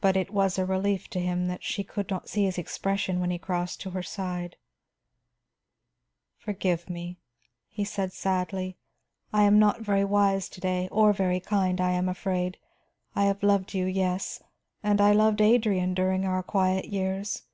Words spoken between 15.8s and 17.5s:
during our quiet years.